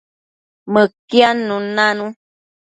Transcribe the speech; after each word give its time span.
Mëquiadnun 0.73 1.65
nanu 1.75 2.05